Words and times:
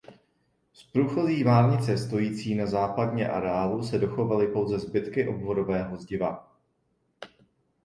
Z 0.73 0.83
průchozí 0.83 1.43
márnice 1.43 1.97
stojící 1.97 2.55
na 2.55 2.65
západně 2.65 3.29
areálu 3.29 3.83
se 3.83 3.97
dochovaly 3.97 4.47
pouze 4.47 4.79
zbytky 4.79 5.27
obvodového 5.27 5.97
zdiva. 5.97 6.57